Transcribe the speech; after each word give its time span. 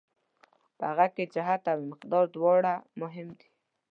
په 0.77 0.83
هغه 0.89 1.07
کې 1.15 1.23
جهت 1.33 1.63
او 1.73 1.79
مقدار 1.91 2.25
دواړه 2.35 2.73
مهم 3.01 3.27
دي. 3.37 3.47